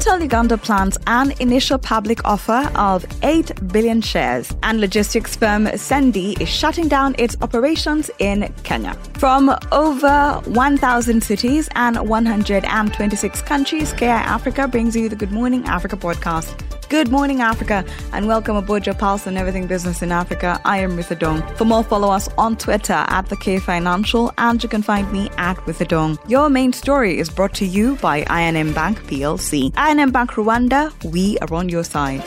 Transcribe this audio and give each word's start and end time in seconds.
Airtel 0.00 0.22
Uganda 0.22 0.56
plans 0.56 0.96
an 1.06 1.34
initial 1.40 1.76
public 1.76 2.24
offer 2.24 2.70
of 2.74 3.04
8 3.22 3.70
billion 3.70 4.00
shares, 4.00 4.50
and 4.62 4.80
logistics 4.80 5.36
firm 5.36 5.66
Sendy 5.66 6.40
is 6.40 6.48
shutting 6.48 6.88
down 6.88 7.14
its 7.18 7.36
operations 7.42 8.10
in 8.18 8.50
Kenya. 8.62 8.94
From 9.18 9.54
over 9.72 10.40
1,000 10.46 11.22
cities 11.22 11.68
and 11.74 12.08
126 12.08 13.42
countries, 13.42 13.92
KI 13.92 14.06
Africa 14.06 14.66
brings 14.66 14.96
you 14.96 15.10
the 15.10 15.16
Good 15.16 15.32
Morning 15.32 15.66
Africa 15.66 15.98
podcast. 15.98 16.79
Good 16.90 17.08
morning, 17.08 17.40
Africa, 17.40 17.84
and 18.12 18.26
welcome 18.26 18.56
aboard 18.56 18.84
your 18.84 18.96
pulse 18.96 19.28
on 19.28 19.36
everything 19.36 19.68
business 19.68 20.02
in 20.02 20.10
Africa. 20.10 20.60
I 20.64 20.78
am 20.78 20.96
Ritha 20.96 21.16
Dong. 21.16 21.40
For 21.54 21.64
more, 21.64 21.84
follow 21.84 22.10
us 22.10 22.28
on 22.36 22.56
Twitter 22.56 23.04
at 23.06 23.28
the 23.28 23.36
K 23.36 23.60
Financial, 23.60 24.32
and 24.38 24.60
you 24.60 24.68
can 24.68 24.82
find 24.82 25.10
me 25.12 25.30
at 25.38 25.56
Ritha 25.58 25.86
Dong. 25.86 26.18
Your 26.26 26.50
main 26.50 26.72
story 26.72 27.20
is 27.20 27.30
brought 27.30 27.54
to 27.54 27.64
you 27.64 27.94
by 28.02 28.24
I&M 28.28 28.74
Bank 28.74 28.98
PLC. 29.04 29.72
I&M 29.76 30.10
Bank 30.10 30.32
Rwanda, 30.32 30.92
we 31.04 31.38
are 31.38 31.54
on 31.54 31.68
your 31.68 31.84
side. 31.84 32.24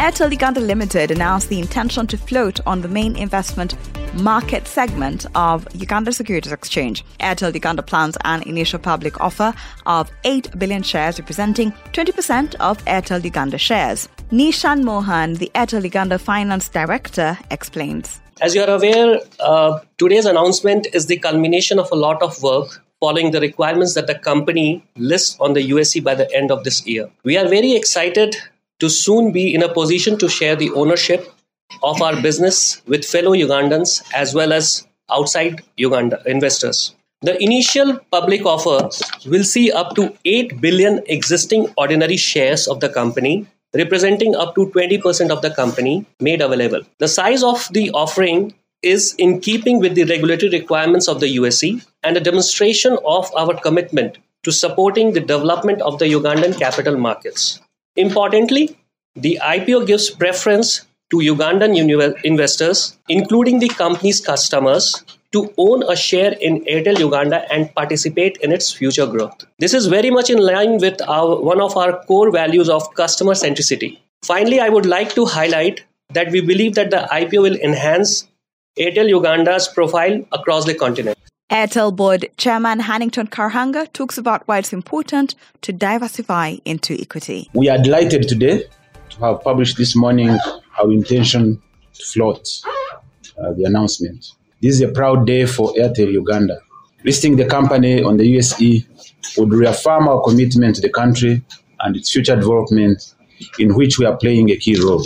Airtel 0.00 0.32
Uganda 0.32 0.60
Limited 0.60 1.10
announced 1.10 1.50
the 1.50 1.58
intention 1.58 2.06
to 2.06 2.16
float 2.16 2.58
on 2.66 2.80
the 2.80 2.88
main 2.88 3.16
investment 3.16 3.76
market 4.14 4.66
segment 4.66 5.26
of 5.34 5.68
Uganda 5.74 6.10
Securities 6.10 6.52
Exchange. 6.52 7.04
Airtel 7.20 7.52
Uganda 7.52 7.82
plans 7.82 8.16
an 8.24 8.42
initial 8.44 8.78
public 8.78 9.20
offer 9.20 9.52
of 9.84 10.10
8 10.24 10.58
billion 10.58 10.82
shares, 10.82 11.18
representing 11.18 11.72
20% 11.92 12.54
of 12.60 12.82
Airtel 12.86 13.22
Uganda 13.22 13.58
shares. 13.58 14.08
Nishan 14.32 14.84
Mohan, 14.84 15.34
the 15.34 15.50
Airtel 15.54 15.84
Uganda 15.84 16.18
Finance 16.18 16.70
Director, 16.70 17.38
explains. 17.50 18.22
As 18.40 18.54
you 18.54 18.62
are 18.62 18.70
aware, 18.70 19.20
uh, 19.38 19.80
today's 19.98 20.24
announcement 20.24 20.86
is 20.94 21.08
the 21.08 21.18
culmination 21.18 21.78
of 21.78 21.92
a 21.92 21.94
lot 21.94 22.22
of 22.22 22.42
work 22.42 22.82
following 23.00 23.32
the 23.32 23.40
requirements 23.40 23.92
that 23.94 24.06
the 24.06 24.14
company 24.14 24.82
lists 24.96 25.36
on 25.40 25.52
the 25.52 25.62
USE 25.74 26.00
by 26.00 26.14
the 26.14 26.34
end 26.34 26.50
of 26.50 26.64
this 26.64 26.86
year. 26.86 27.10
We 27.22 27.36
are 27.36 27.48
very 27.48 27.72
excited 27.72 28.36
to 28.80 28.88
soon 28.88 29.32
be 29.32 29.54
in 29.54 29.62
a 29.62 29.72
position 29.72 30.18
to 30.18 30.28
share 30.28 30.56
the 30.56 30.70
ownership 30.72 31.32
of 31.82 32.02
our 32.02 32.20
business 32.20 32.82
with 32.86 33.04
fellow 33.04 33.32
Ugandans 33.32 34.02
as 34.14 34.34
well 34.34 34.52
as 34.52 34.86
outside 35.10 35.62
Uganda 35.76 36.22
investors. 36.26 36.94
The 37.22 37.42
initial 37.42 37.98
public 38.10 38.46
offer 38.46 38.88
will 39.26 39.44
see 39.44 39.70
up 39.70 39.94
to 39.96 40.16
8 40.24 40.60
billion 40.60 41.00
existing 41.06 41.68
ordinary 41.76 42.16
shares 42.16 42.66
of 42.66 42.80
the 42.80 42.88
company, 42.88 43.46
representing 43.74 44.34
up 44.34 44.54
to 44.54 44.66
20% 44.70 45.30
of 45.30 45.42
the 45.42 45.50
company, 45.50 46.06
made 46.20 46.40
available. 46.40 46.80
The 46.98 47.08
size 47.08 47.42
of 47.42 47.68
the 47.72 47.90
offering 47.90 48.54
is 48.82 49.14
in 49.18 49.40
keeping 49.40 49.80
with 49.80 49.94
the 49.94 50.04
regulatory 50.04 50.50
requirements 50.50 51.08
of 51.08 51.20
the 51.20 51.28
USE 51.28 51.84
and 52.02 52.16
a 52.16 52.20
demonstration 52.20 52.96
of 53.04 53.30
our 53.36 53.54
commitment 53.60 54.16
to 54.44 54.50
supporting 54.50 55.12
the 55.12 55.20
development 55.20 55.82
of 55.82 55.98
the 55.98 56.06
Ugandan 56.06 56.58
capital 56.58 56.96
markets. 56.96 57.60
Importantly, 58.00 58.78
the 59.14 59.38
IPO 59.42 59.86
gives 59.86 60.08
preference 60.08 60.86
to 61.10 61.18
Ugandan 61.18 61.76
investors, 62.24 62.98
including 63.10 63.58
the 63.58 63.68
company's 63.68 64.22
customers, 64.22 65.04
to 65.32 65.52
own 65.58 65.82
a 65.82 65.94
share 65.94 66.32
in 66.40 66.64
Airtel 66.64 66.98
Uganda 66.98 67.44
and 67.52 67.72
participate 67.74 68.38
in 68.38 68.52
its 68.52 68.72
future 68.72 69.06
growth. 69.06 69.44
This 69.58 69.74
is 69.74 69.86
very 69.86 70.10
much 70.10 70.30
in 70.30 70.38
line 70.38 70.78
with 70.78 71.02
our, 71.08 71.40
one 71.42 71.60
of 71.60 71.76
our 71.76 72.02
core 72.04 72.30
values 72.30 72.70
of 72.70 72.94
customer 72.94 73.34
centricity. 73.34 73.98
Finally, 74.22 74.60
I 74.60 74.70
would 74.70 74.86
like 74.86 75.14
to 75.16 75.26
highlight 75.26 75.84
that 76.14 76.30
we 76.30 76.40
believe 76.40 76.74
that 76.76 76.90
the 76.90 77.06
IPO 77.12 77.42
will 77.42 77.56
enhance 77.56 78.26
Airtel 78.78 79.10
Uganda's 79.10 79.68
profile 79.68 80.24
across 80.32 80.64
the 80.64 80.74
continent. 80.74 81.18
Airtel 81.50 81.94
board 81.96 82.30
chairman 82.36 82.78
Hannington 82.78 83.28
Karuhanga 83.28 83.92
talks 83.92 84.16
about 84.16 84.46
why 84.46 84.58
it's 84.58 84.72
important 84.72 85.34
to 85.62 85.72
diversify 85.72 86.58
into 86.64 86.96
equity. 87.00 87.50
We 87.54 87.68
are 87.68 87.76
delighted 87.76 88.28
today 88.28 88.66
to 89.08 89.18
have 89.18 89.42
published 89.42 89.76
this 89.76 89.96
morning 89.96 90.38
our 90.78 90.92
intention 90.92 91.60
to 91.94 92.04
float 92.04 92.48
uh, 93.36 93.52
the 93.54 93.64
announcement. 93.64 94.30
This 94.62 94.76
is 94.76 94.80
a 94.82 94.92
proud 94.92 95.26
day 95.26 95.44
for 95.44 95.72
Airtel 95.74 96.12
Uganda. 96.12 96.60
Listing 97.04 97.34
the 97.34 97.46
company 97.46 98.00
on 98.00 98.16
the 98.16 98.26
USE 98.28 98.86
would 99.36 99.52
reaffirm 99.52 100.06
our 100.06 100.22
commitment 100.22 100.76
to 100.76 100.82
the 100.82 100.90
country 100.90 101.42
and 101.80 101.96
its 101.96 102.12
future 102.12 102.36
development, 102.36 103.16
in 103.58 103.74
which 103.74 103.98
we 103.98 104.06
are 104.06 104.16
playing 104.16 104.50
a 104.50 104.56
key 104.56 104.80
role. 104.80 105.04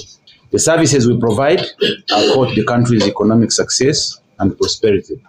The 0.50 0.59
services 0.59 1.09
we 1.09 1.19
provide 1.19 1.60
are 1.60 2.34
core 2.34 2.49
to 2.49 2.54
the 2.54 2.66
country's 2.66 3.09
economic 3.09 3.50
success 3.50 4.21
and 4.38 4.54
prosperity. 4.59 5.22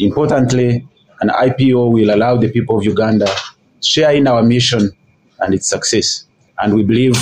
Importantly, 0.00 0.86
an 1.20 1.28
IPO 1.28 1.92
will 1.92 2.14
allow 2.14 2.36
the 2.38 2.50
people 2.50 2.78
of 2.78 2.84
Uganda 2.84 3.26
to 3.26 3.86
share 3.86 4.12
in 4.12 4.26
our 4.26 4.42
mission 4.42 4.90
and 5.40 5.54
its 5.54 5.68
success. 5.68 6.24
And 6.58 6.74
we 6.74 6.84
believe 6.84 7.16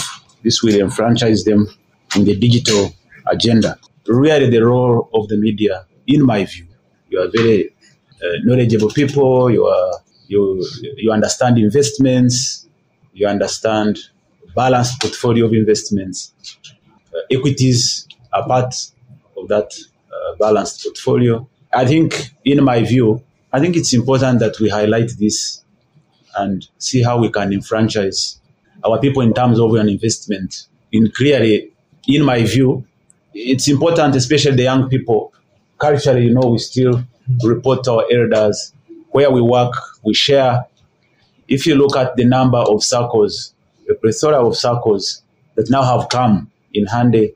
this 0.44 0.62
will 0.62 0.80
enfranchise 0.80 1.44
them 1.44 1.66
in 2.14 2.24
the 2.24 2.36
digital 2.36 2.94
agenda. 3.26 3.78
Really, 4.06 4.48
the 4.48 4.64
role 4.64 5.10
of 5.12 5.28
the 5.28 5.36
media, 5.36 5.86
in 6.06 6.24
my 6.24 6.44
view, 6.44 6.68
you 7.10 7.20
are 7.20 7.28
very 7.34 7.74
uh, 8.22 8.26
knowledgeable 8.44 8.90
people. 8.90 9.50
You 9.50 9.66
are 9.66 9.94
you 10.28 10.64
you 10.96 11.10
understand 11.10 11.58
investments. 11.58 12.68
You 13.12 13.26
understand 13.26 13.98
balanced 14.54 15.00
portfolio 15.00 15.46
of 15.46 15.52
investments. 15.52 16.32
Uh, 17.12 17.18
equities 17.30 18.06
are 18.32 18.46
part 18.46 18.74
of 19.36 19.48
that 19.48 19.76
uh, 20.12 20.36
balanced 20.38 20.84
portfolio. 20.84 21.48
I 21.72 21.86
think, 21.86 22.30
in 22.44 22.64
my 22.64 22.82
view, 22.82 23.22
I 23.52 23.60
think 23.60 23.76
it's 23.76 23.92
important 23.92 24.40
that 24.40 24.58
we 24.60 24.68
highlight 24.68 25.12
this 25.18 25.62
and 26.36 26.66
see 26.78 27.02
how 27.02 27.18
we 27.18 27.30
can 27.30 27.52
enfranchise 27.52 28.40
our 28.84 28.98
people 29.00 29.22
in 29.22 29.34
terms 29.34 29.58
of 29.58 29.74
an 29.74 29.88
investment. 29.88 30.68
In 30.92 31.10
clearly, 31.10 31.72
in 32.06 32.24
my 32.24 32.42
view, 32.44 32.86
it's 33.34 33.68
important, 33.68 34.16
especially 34.16 34.56
the 34.56 34.62
young 34.62 34.88
people. 34.88 35.32
Culturally, 35.78 36.24
you 36.24 36.34
know, 36.34 36.48
we 36.48 36.58
still 36.58 37.04
report 37.44 37.86
our 37.88 38.04
elders 38.10 38.72
where 39.10 39.30
we 39.30 39.40
work, 39.40 39.74
we 40.04 40.14
share. 40.14 40.64
If 41.46 41.66
you 41.66 41.74
look 41.74 41.96
at 41.96 42.16
the 42.16 42.24
number 42.24 42.58
of 42.58 42.82
circles, 42.82 43.54
the 43.86 43.94
plethora 43.94 44.46
of 44.46 44.56
circles 44.56 45.22
that 45.54 45.70
now 45.70 45.82
have 45.82 46.08
come 46.08 46.50
in 46.74 46.86
handy, 46.86 47.34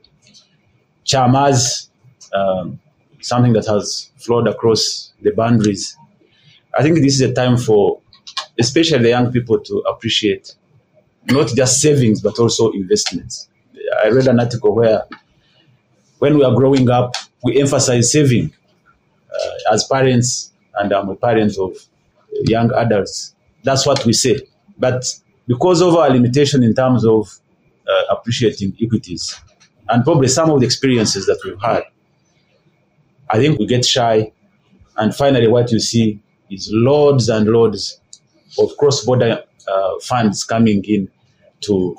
chamas, 1.05 1.89
um, 2.33 2.79
something 3.23 3.53
that 3.53 3.65
has 3.67 4.11
flowed 4.17 4.47
across 4.47 5.13
the 5.21 5.31
boundaries. 5.31 5.97
I 6.77 6.83
think 6.83 6.99
this 6.99 7.15
is 7.15 7.21
a 7.21 7.33
time 7.33 7.57
for, 7.57 7.99
especially 8.59 8.99
the 9.03 9.09
young 9.09 9.31
people, 9.31 9.59
to 9.59 9.79
appreciate 9.89 10.55
not 11.25 11.47
just 11.55 11.79
savings 11.79 12.21
but 12.21 12.37
also 12.39 12.71
investments. 12.71 13.49
I 14.03 14.09
read 14.09 14.27
an 14.27 14.39
article 14.39 14.75
where, 14.75 15.03
when 16.19 16.37
we 16.37 16.43
are 16.43 16.55
growing 16.55 16.89
up, 16.89 17.15
we 17.43 17.59
emphasize 17.59 18.11
saving 18.11 18.53
uh, 19.33 19.73
as 19.73 19.85
parents, 19.85 20.53
and 20.75 20.91
I'm 20.93 21.09
a 21.09 21.15
parent 21.15 21.57
of 21.57 21.77
young 22.45 22.71
adults. 22.73 23.35
That's 23.63 23.85
what 23.85 24.05
we 24.05 24.13
say. 24.13 24.41
But 24.77 25.05
because 25.47 25.81
of 25.81 25.95
our 25.95 26.09
limitation 26.09 26.63
in 26.63 26.73
terms 26.73 27.05
of 27.05 27.39
uh, 27.87 28.15
appreciating 28.15 28.75
equities, 28.81 29.39
and 29.89 30.03
probably 30.03 30.29
some 30.29 30.49
of 30.49 30.59
the 30.61 30.65
experiences 30.65 31.25
that 31.25 31.39
we've 31.45 31.61
had, 31.61 31.83
I 33.33 33.39
think 33.39 33.57
we 33.57 33.65
get 33.65 33.83
shy. 33.83 34.31
And 34.95 35.13
finally, 35.13 35.47
what 35.47 35.71
you 35.71 35.79
see 35.79 36.21
is 36.51 36.69
loads 36.71 37.29
and 37.29 37.47
loads 37.47 37.99
of 38.59 38.77
cross 38.77 39.03
border 39.03 39.43
uh, 39.67 39.99
funds 40.01 40.43
coming 40.43 40.83
in 40.87 41.09
to, 41.61 41.97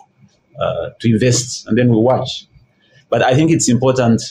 uh, 0.61 0.91
to 1.01 1.11
invest, 1.11 1.67
and 1.67 1.77
then 1.77 1.91
we 1.91 1.97
watch. 1.97 2.47
But 3.11 3.23
I 3.23 3.35
think 3.35 3.51
it's 3.51 3.69
important 3.69 4.23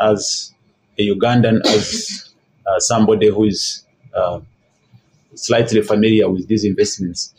as 0.00 0.54
a 0.96 1.08
Ugandan, 1.10 1.66
as 1.66 2.32
uh, 2.66 2.78
somebody 2.78 3.28
who 3.30 3.44
is 3.46 3.84
uh, 4.14 4.38
slightly 5.34 5.82
familiar 5.82 6.30
with 6.30 6.46
these 6.46 6.64
investments, 6.64 7.34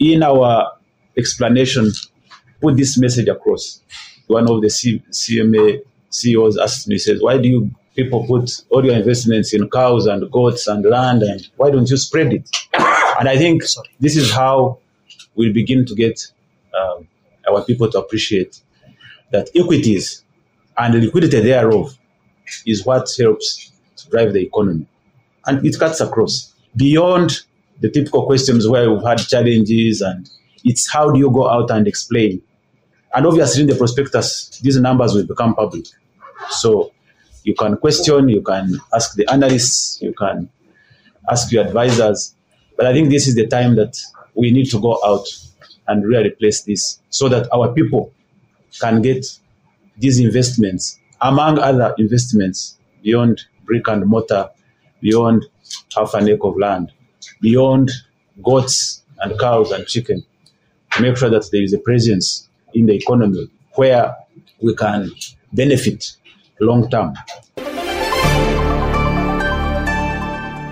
in 0.00 0.24
our 0.24 0.72
explanation, 1.16 1.92
put 2.60 2.76
this 2.76 2.98
message 2.98 3.28
across. 3.28 3.80
One 4.26 4.50
of 4.50 4.60
the 4.60 4.70
C- 4.70 5.02
CMA 5.12 5.82
CEOs 6.10 6.58
asked 6.58 6.88
me, 6.88 6.98
says, 6.98 7.22
why 7.22 7.38
do 7.38 7.48
you 7.48 7.70
people 7.94 8.26
put 8.26 8.50
all 8.70 8.84
your 8.84 8.96
investments 8.96 9.54
in 9.54 9.68
cows 9.70 10.06
and 10.06 10.30
goats 10.30 10.66
and 10.66 10.84
land, 10.84 11.22
and 11.22 11.48
why 11.56 11.70
don't 11.70 11.88
you 11.88 11.96
spread 11.96 12.32
it? 12.32 12.48
And 13.16 13.28
I 13.28 13.38
think 13.38 13.62
Sorry. 13.62 13.88
this 14.00 14.16
is 14.16 14.32
how 14.32 14.78
we 15.36 15.52
begin 15.52 15.86
to 15.86 15.94
get 15.94 16.20
um, 16.76 17.06
our 17.48 17.62
people 17.64 17.88
to 17.92 17.98
appreciate 18.00 18.60
that 19.30 19.48
equities 19.54 20.24
and 20.76 20.94
the 20.94 21.00
liquidity 21.00 21.40
thereof 21.40 21.96
is 22.66 22.84
what 22.84 23.08
helps 23.18 23.70
to 23.96 24.10
drive 24.10 24.32
the 24.32 24.40
economy. 24.40 24.86
And 25.46 25.64
it 25.64 25.78
cuts 25.78 26.00
across 26.00 26.52
beyond 26.76 27.42
the 27.80 27.90
typical 27.90 28.26
questions 28.26 28.66
where 28.66 28.90
we've 28.90 29.04
had 29.04 29.18
challenges 29.18 30.00
and 30.00 30.28
it's 30.64 30.90
how 30.90 31.10
do 31.10 31.18
you 31.18 31.30
go 31.30 31.48
out 31.48 31.70
and 31.70 31.86
explain. 31.86 32.42
And 33.14 33.26
obviously 33.26 33.62
in 33.62 33.68
the 33.68 33.76
prospectus, 33.76 34.58
these 34.62 34.78
numbers 34.80 35.14
will 35.14 35.26
become 35.26 35.54
public. 35.54 35.86
So 36.50 36.92
you 37.44 37.54
can 37.54 37.76
question, 37.76 38.28
you 38.28 38.42
can 38.42 38.78
ask 38.92 39.14
the 39.14 39.26
analysts, 39.30 40.00
you 40.02 40.12
can 40.14 40.48
ask 41.30 41.52
your 41.52 41.64
advisors. 41.64 42.34
But 42.76 42.86
I 42.86 42.92
think 42.92 43.10
this 43.10 43.28
is 43.28 43.34
the 43.34 43.46
time 43.46 43.76
that 43.76 43.96
we 44.34 44.50
need 44.50 44.70
to 44.70 44.80
go 44.80 44.98
out 45.04 45.26
and 45.86 46.04
really 46.04 46.30
replace 46.30 46.62
this 46.62 47.00
so 47.10 47.28
that 47.28 47.46
our 47.52 47.72
people 47.72 48.12
can 48.80 49.02
get 49.02 49.24
these 49.98 50.18
investments, 50.18 50.98
among 51.20 51.58
other 51.58 51.94
investments 51.98 52.78
beyond 53.02 53.42
brick 53.64 53.86
and 53.88 54.04
mortar, 54.06 54.48
beyond 55.00 55.44
half 55.94 56.14
an 56.14 56.28
acre 56.28 56.48
of 56.48 56.56
land, 56.58 56.90
beyond 57.40 57.90
goats 58.42 59.02
and 59.20 59.38
cows 59.38 59.70
and 59.70 59.86
chicken, 59.86 60.24
make 61.00 61.16
sure 61.16 61.30
that 61.30 61.48
there 61.52 61.62
is 61.62 61.72
a 61.72 61.78
presence 61.78 62.48
in 62.72 62.86
the 62.86 62.94
economy 62.94 63.50
where 63.74 64.16
we 64.62 64.74
can 64.74 65.10
benefit 65.52 66.16
long 66.60 66.88
term. 66.90 67.14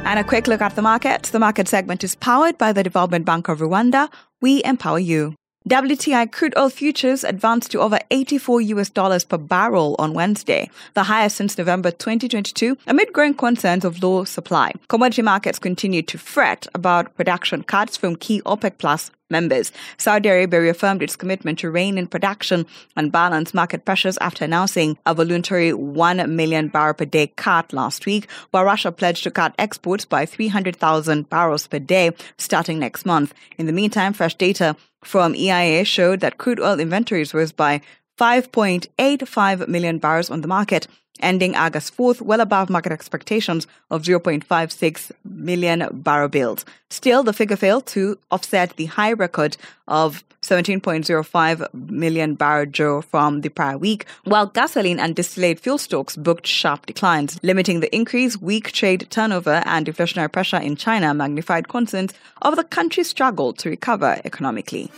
And 0.05 0.19
a 0.19 0.25
quick 0.25 0.47
look 0.47 0.61
at 0.61 0.77
the 0.77 0.83
market. 0.83 1.23
The 1.25 1.39
market 1.39 1.69
segment 1.69 2.05
is 2.05 2.17
powered 2.17 2.59
by 2.59 2.73
the 2.73 2.83
Development 2.83 3.25
Bank 3.25 3.49
of 3.49 3.61
Rwanda. 3.61 4.11
We 4.43 4.63
empower 4.65 4.99
you. 4.99 5.37
WTI 5.69 6.33
crude 6.33 6.55
oil 6.59 6.71
futures 6.71 7.23
advanced 7.23 7.71
to 7.71 7.81
over 7.81 8.01
84 8.11 8.61
US 8.63 8.91
dollars 8.91 9.25
per 9.25 9.39
barrel 9.39 9.95
on 9.99 10.13
Wednesday, 10.13 10.69
the 10.95 11.05
highest 11.05 11.37
since 11.37 11.57
November 11.57 11.93
2022, 11.93 12.77
amid 12.89 13.13
growing 13.13 13.33
concerns 13.33 13.85
of 13.85 14.03
low 14.03 14.25
supply. 14.25 14.73
Commodity 14.89 15.23
markets 15.23 15.61
continued 15.61 16.09
to 16.09 16.19
fret 16.19 16.67
about 16.75 17.15
production 17.15 17.63
cuts 17.63 17.97
from 17.97 18.17
key 18.17 18.43
OPEC 18.43 18.77
Plus 18.79 19.13
members. 19.33 19.73
Saudi 19.99 20.29
Arabia 20.29 20.61
reaffirmed 20.61 21.03
its 21.03 21.17
commitment 21.17 21.59
to 21.59 21.71
rein 21.71 21.99
in 21.99 22.07
production 22.07 22.65
and 22.95 23.11
balance 23.11 23.53
market 23.53 23.85
pressures 23.85 24.17
after 24.19 24.45
announcing 24.45 24.97
a 25.05 25.15
voluntary 25.15 25.73
1 25.73 26.37
million 26.37 26.69
barrel 26.69 26.95
per 26.95 27.05
day 27.05 27.27
cut 27.27 27.73
last 27.73 28.07
week, 28.07 28.31
while 28.53 28.65
Russia 28.65 28.93
pledged 28.93 29.25
to 29.25 29.31
cut 29.33 29.55
exports 29.59 30.05
by 30.05 30.25
300,000 30.25 31.29
barrels 31.29 31.67
per 31.67 31.81
day 31.81 32.13
starting 32.39 32.79
next 32.79 33.05
month. 33.05 33.35
In 33.59 33.67
the 33.67 33.73
meantime, 33.73 34.13
fresh 34.13 34.37
data 34.37 34.77
from 35.03 35.35
EIA 35.35 35.85
showed 35.85 36.21
that 36.21 36.39
crude 36.39 36.61
oil 36.61 36.79
inventories 36.79 37.35
rose 37.35 37.51
by 37.51 37.81
5.85 38.23 39.67
million 39.67 39.99
barrels 39.99 40.31
on 40.31 40.43
the 40.43 40.47
market, 40.47 40.87
ending 41.19 41.57
August 41.57 41.97
4th 41.97 42.21
well 42.21 42.41
above 42.41 42.71
market 42.71 42.93
expectations 42.93 43.67
of 43.91 44.03
0.56 44.03 45.11
million 45.25 45.89
barrel 45.91 46.29
bills. 46.29 46.65
Still, 46.89 47.25
the 47.25 47.33
figure 47.33 47.57
failed 47.57 47.87
to 47.87 48.17
offset 48.31 48.77
the 48.77 48.85
high 48.85 49.13
record 49.13 49.57
of 49.89 50.23
17.05 50.43 51.75
million 51.75 52.37
barrel 52.37 52.67
Joe 52.67 53.03
from 53.03 53.41
the 53.41 53.49
prior 53.49 53.77
week, 53.77 54.07
while 54.23 54.47
gasoline 54.47 55.01
and 55.01 55.17
distillate 55.17 55.59
fuel 55.59 55.79
stocks 55.79 56.17
booked 56.17 56.47
sharp 56.47 56.87
declines, 56.87 57.41
limiting 57.43 57.81
the 57.81 57.93
increase. 57.93 58.41
Weak 58.41 58.71
trade 58.71 59.09
turnover 59.11 59.65
and 59.67 59.85
deflationary 59.85 60.31
pressure 60.31 60.59
in 60.59 60.77
China 60.77 61.13
magnified 61.13 61.67
concerns 61.67 62.15
over 62.43 62.55
the 62.55 62.63
country's 62.63 63.09
struggle 63.09 63.53
to 63.55 63.69
recover 63.69 64.21
economically. 64.25 64.93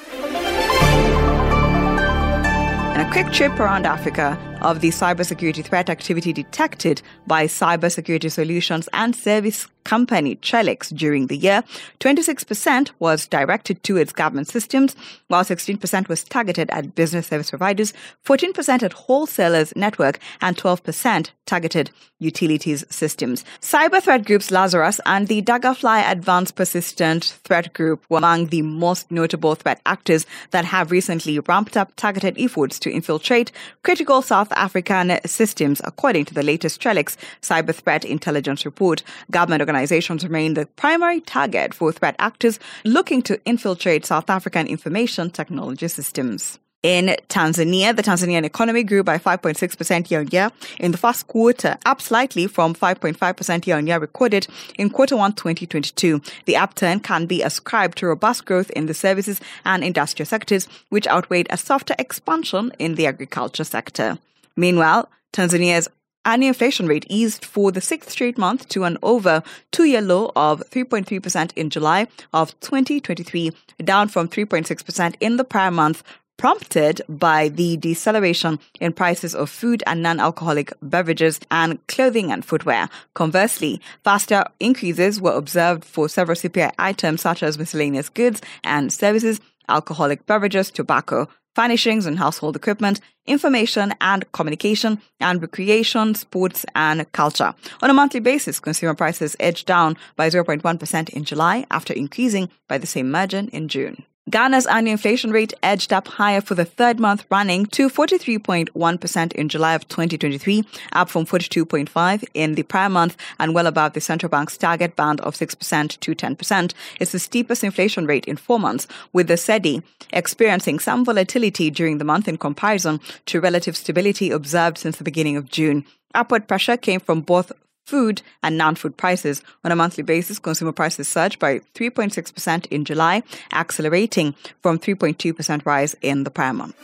And 2.95 3.03
a 3.03 3.11
quick 3.11 3.33
trip 3.33 3.59
around 3.59 3.87
Africa 3.87 4.39
of 4.65 4.81
the 4.81 4.89
cybersecurity 4.89 5.63
threat 5.63 5.91
activity 5.91 6.33
detected 6.33 7.03
by 7.27 7.47
cybersecurity 7.47 8.33
solutions 8.33 8.89
and 8.95 9.15
service 9.15 9.69
company 9.85 10.37
Trellix 10.37 10.95
during 10.95 11.27
the 11.27 11.37
year, 11.37 11.63
26% 12.01 12.91
was 12.99 13.27
directed 13.27 13.83
towards 13.83 14.13
government 14.13 14.49
systems, 14.49 14.97
while 15.29 15.45
16% 15.45 16.09
was 16.09 16.25
targeted 16.25 16.71
at 16.71 16.95
business 16.95 17.27
service 17.29 17.51
providers, 17.51 17.93
14% 18.25 18.83
at 18.83 18.93
wholesalers 18.93 19.75
network, 19.77 20.19
and 20.41 20.57
12% 20.57 21.31
targeted 21.47 21.91
utilities 22.19 22.85
systems. 22.89 23.45
Cyber 23.61 24.03
threat 24.03 24.25
groups 24.25 24.51
Lazarus 24.51 25.01
and 25.05 25.29
the 25.29 25.43
Daggerfly 25.43 26.11
Advanced 26.11 26.55
Persistent 26.55 27.39
Threat 27.45 27.75
Group 27.75 28.03
were 28.09 28.19
among 28.19 28.47
the 28.47 28.63
most 28.63 29.11
notable 29.11 29.55
threat 29.55 29.81
actors 29.85 30.25
that 30.51 30.65
have 30.65 30.91
recently 30.91 31.39
ramped 31.41 31.77
up 31.77 31.95
targeted 31.97 32.37
efforts 32.39 32.79
to 32.79 32.91
infiltrate 32.91 33.53
critical 33.83 34.23
South 34.23 34.49
African 34.57 35.19
systems, 35.27 35.81
according 35.85 36.25
to 36.27 36.35
the 36.35 36.43
latest 36.43 36.81
Trellix 36.81 37.17
cyber 37.43 37.75
threat 37.75 38.05
intelligence 38.05 38.65
report. 38.65 39.03
Government 39.31 39.63
organizations 39.63 40.25
remain 40.25 40.55
the 40.55 40.67
primary 40.77 41.21
target 41.21 41.75
for 41.75 41.93
threat 41.93 42.17
actors 42.19 42.59
looking 42.85 43.23
to 43.23 43.41
infiltrate 43.45 44.07
South 44.07 44.31
African 44.31 44.67
information 44.67 45.31
technology 45.31 45.89
systems. 45.89 46.59
In 46.85 47.17
Tanzania, 47.31 47.97
the 47.97 48.03
Tanzanian 48.03 48.45
economy 48.45 48.83
grew 48.83 49.03
by 49.03 49.17
5.6% 49.17 50.11
year 50.11 50.21
on 50.21 50.27
year 50.27 50.51
in 50.79 50.93
the 50.93 50.99
first 50.99 51.27
quarter, 51.29 51.79
up 51.87 52.03
slightly 52.03 52.47
from 52.47 52.75
5.5% 52.75 53.67
year 53.67 53.79
on 53.79 53.87
year 53.87 53.99
recorded 53.99 54.47
in 54.77 54.91
quarter 54.91 55.17
one 55.17 55.33
2022. 55.33 56.21
The 56.45 56.59
upturn 56.59 57.01
can 57.01 57.25
be 57.25 57.41
ascribed 57.41 57.97
to 57.99 58.07
robust 58.09 58.45
growth 58.45 58.69
in 58.73 58.85
the 58.85 58.93
services 58.93 59.41
and 59.65 59.83
industrial 59.83 60.27
sectors, 60.27 60.69
which 60.91 61.07
outweighed 61.07 61.47
a 61.49 61.57
softer 61.57 61.95
expansion 61.99 62.71
in 62.79 62.97
the 62.97 63.07
agriculture 63.07 63.65
sector. 63.65 64.19
Meanwhile, 64.57 65.09
Tanzania's 65.33 65.89
annual 66.25 66.49
inflation 66.49 66.87
rate 66.87 67.07
eased 67.09 67.45
for 67.45 67.71
the 67.71 67.81
sixth 67.81 68.11
straight 68.11 68.39
month 68.39 68.69
to 68.69 68.85
an 68.85 68.99
over 69.03 69.43
two 69.73 69.85
year 69.85 70.01
low 70.01 70.33
of 70.37 70.63
3.3% 70.71 71.53
in 71.57 71.71
July 71.71 72.07
of 72.33 72.59
2023, 72.61 73.51
down 73.79 74.09
from 74.09 74.29
3.6% 74.29 75.15
in 75.21 75.37
the 75.37 75.45
prior 75.45 75.71
month, 75.71 76.03
prompted 76.37 77.01
by 77.09 77.49
the 77.49 77.77
deceleration 77.77 78.59
in 78.81 78.93
prices 78.93 79.35
of 79.35 79.49
food 79.49 79.83
and 79.87 80.03
non-alcoholic 80.03 80.73
beverages 80.83 81.41
and 81.51 81.85
clothing 81.87 82.33
and 82.33 82.45
footwear. 82.45 82.89
Conversely, 83.15 83.81
faster 84.03 84.45
increases 84.59 85.21
were 85.21 85.33
observed 85.33 85.85
for 85.85 86.09
several 86.09 86.37
CPI 86.37 86.73
items 86.79 87.21
such 87.21 87.43
as 87.43 87.59
miscellaneous 87.59 88.09
goods 88.09 88.43
and 88.65 88.93
services, 88.93 89.41
alcoholic 89.69 90.27
beverages, 90.27 90.71
tobacco, 90.71 91.29
furnishings 91.55 92.07
and 92.07 92.19
household 92.19 92.57
equipment, 92.57 93.01
information 93.27 93.95
and 94.01 94.31
communication, 94.33 95.01
and 95.21 95.41
recreation, 95.41 96.15
sports, 96.15 96.65
and 96.75 97.11
culture. 97.13 97.55
On 97.83 97.91
a 97.91 97.95
monthly 97.95 98.21
basis, 98.21 98.61
consumer 98.61 98.95
prices 98.95 99.37
edged 99.41 99.67
down 99.67 99.97
by 100.17 100.29
0.1% 100.29 101.09
in 101.11 101.25
July 101.25 101.67
after 101.71 101.93
increasing 101.93 102.49
by 102.69 102.79
the 102.79 102.87
same 102.87 103.11
margin 103.11 103.49
in 103.49 103.69
June. 103.69 104.05
Ghana's 104.31 104.67
annual 104.67 104.93
inflation 104.93 105.33
rate 105.33 105.53
edged 105.63 105.93
up 105.93 106.09
higher 106.09 106.41
for 106.41 106.55
the 106.55 106.65
third 106.65 106.99
month 106.99 107.27
running 107.31 107.67
to 107.67 107.91
43.1% 107.91 109.33
in 109.33 109.49
July 109.51 109.75
of 109.75 109.87
2023, 109.89 110.65
up 110.95 111.11
from 111.11 111.27
42.5 111.27 112.25
in 112.33 112.55
the 112.55 112.63
prior 112.63 112.89
month 112.89 113.19
and 113.39 113.55
well 113.55 113.67
above 113.67 113.93
the 113.93 114.01
central 114.01 114.31
bank's 114.31 114.57
target 114.57 114.97
band 114.97 115.21
of 115.21 115.35
6% 115.35 116.01
to 116.01 116.15
10%. 116.15 116.73
It's 117.01 117.13
the 117.13 117.19
steepest 117.19 117.63
inflation 117.63 118.07
rate 118.07 118.25
in 118.25 118.37
four 118.37 118.59
months, 118.59 118.89
with 119.13 119.29
the 119.29 119.35
CEDI 119.35 119.83
experiencing 120.11 120.79
some 120.79 121.05
volatility 121.05 121.71
during 121.71 121.99
the 121.99 122.05
month 122.05 122.27
in 122.27 122.39
comparison 122.39 123.01
to 123.27 123.43
relative 123.43 123.77
stability 123.77 124.31
observed 124.31 124.79
since 124.79 124.97
the 124.97 125.05
beginning 125.05 125.37
of 125.37 125.51
June. 125.51 125.85
Upward 126.15 126.49
pressure 126.49 126.79
came 126.79 127.01
from 127.01 127.21
both 127.21 127.53
food 127.85 128.23
and 128.43 128.59
non-food 128.59 128.97
prices. 128.97 129.43
On 129.65 129.73
a 129.73 129.77
monthly 129.77 130.03
basis, 130.03 130.39
consumer 130.39 130.73
prices 130.73 131.09
surged 131.09 131.39
by 131.39 131.61
3.6% 131.75 132.67
in 132.67 132.85
July, 132.85 133.23
accelerating 133.53 134.35
from 134.63 134.79
3.2% 134.79 135.65
rise 135.67 135.95
in 136.03 136.25
the 136.25 136.31
prior 136.31 136.53
month. 136.53 136.75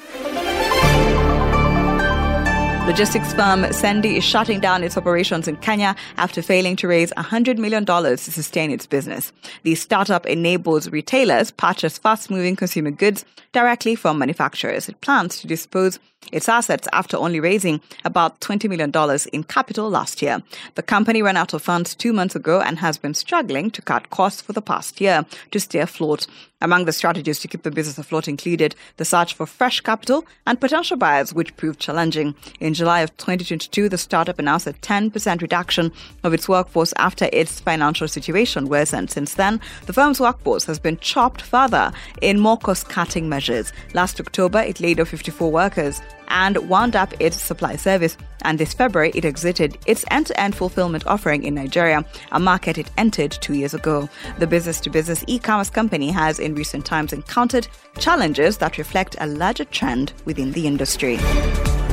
Logistics 2.87 3.33
firm 3.35 3.63
Sendy 3.67 4.17
is 4.17 4.25
shutting 4.25 4.59
down 4.59 4.83
its 4.83 4.97
operations 4.97 5.47
in 5.47 5.57
Kenya 5.59 5.95
after 6.17 6.43
failing 6.43 6.75
to 6.75 6.89
raise 6.89 7.13
$100 7.13 7.57
million 7.57 7.85
to 7.85 8.17
sustain 8.17 8.73
its 8.73 8.85
business. 8.85 9.33
The 9.63 9.77
startup 9.77 10.27
enables 10.27 10.91
retailers 10.91 11.53
purchase 11.53 11.99
fast-moving 11.99 12.57
consumer 12.57 12.91
goods 12.91 13.25
directly 13.53 13.95
from 13.95 14.19
manufacturers. 14.19 14.89
It 14.89 15.01
plans 15.03 15.41
to 15.41 15.47
dispose 15.47 16.01
its 16.33 16.49
assets 16.49 16.89
after 16.93 17.17
only 17.17 17.41
raising 17.41 17.81
about 18.05 18.41
$20 18.41 18.69
million 18.69 18.93
in 19.33 19.45
capital 19.45 19.91
last 19.91 20.23
year. 20.23 20.43
The 20.75 20.83
company 20.83 21.23
ran 21.23 21.37
out 21.37 21.55
of 21.55 21.63
funds 21.63 21.95
two 21.95 22.13
months 22.13 22.37
ago 22.37 22.61
and 22.61 22.79
has 22.79 22.99
been 22.99 23.15
struggling 23.15 23.71
to 23.73 23.83
cut 23.83 24.11
costs 24.11 24.43
for 24.43 24.53
the 24.53 24.63
past 24.63 25.01
year 25.01 25.25
to 25.51 25.61
stay 25.61 25.81
afloat. 25.81 26.27
Among 26.63 26.85
the 26.85 26.93
strategies 26.93 27.39
to 27.41 27.49
keep 27.49 27.63
the 27.63 27.71
business 27.71 27.97
afloat 27.97 28.29
included 28.29 28.75
the 28.99 29.05
search 29.07 29.33
for 29.33 29.47
fresh 29.47 29.81
capital 29.81 30.27
and 30.47 30.61
potential 30.61 30.99
buyers, 30.99 31.33
which 31.33 31.57
proved 31.57 31.81
challenging. 31.81 32.35
In 32.61 32.75
July 32.75 33.01
of 33.01 33.17
2022, 33.17 33.89
the 33.89 33.97
startup 33.97 34.39
announced 34.39 34.67
a 34.67 34.75
10% 34.75 35.41
reduction 35.41 35.91
of 36.23 36.35
its 36.35 36.51
workforce 36.51 36.93
after 36.99 37.31
its 37.33 37.61
financial 37.61 38.09
situation 38.09 38.69
worsened. 38.69 39.11
Since 39.11 39.35
then, 39.35 39.59
the 39.87 39.95
firm's 39.95 40.21
workforce 40.21 40.65
has 40.67 40.79
been 40.79 40.99
chopped 40.99 41.41
further 41.41 41.93
in 42.21 42.39
more 42.39 42.59
cost 42.59 42.91
cutting 42.91 43.27
measures. 43.27 43.73
Last 43.95 44.21
October, 44.21 44.61
it 44.61 44.81
laid 44.81 45.01
off 45.01 45.09
54 45.09 45.51
workers 45.51 46.03
and 46.29 46.57
wound 46.69 46.97
up 46.97 47.13
its 47.21 47.41
supply 47.41 47.77
service. 47.77 48.17
And 48.43 48.59
this 48.59 48.73
February, 48.73 49.11
it 49.15 49.25
exited 49.25 49.79
its 49.87 50.05
end 50.11 50.27
to 50.29 50.41
end 50.41 50.55
fulfillment 50.55 51.07
offering 51.07 51.45
in 51.45 51.55
Nigeria, 51.55 52.05
a 52.33 52.41
market 52.41 52.79
it 52.79 52.91
entered 52.97 53.33
two 53.33 53.55
years 53.55 53.75
ago. 53.75 54.09
The 54.39 54.47
business 54.47 54.81
to 54.81 54.91
business 54.91 55.25
e 55.27 55.39
commerce 55.39 55.71
company 55.71 56.11
has 56.11 56.39
in 56.39 56.55
recent 56.55 56.87
times 56.87 57.13
encountered 57.13 57.69
challenges 57.99 58.59
that 58.59 58.79
reflect 58.79 59.17
a 59.21 59.27
larger 59.27 59.65
trend 59.65 60.13
within 60.25 60.53
the 60.53 60.67
industry. 60.67 61.19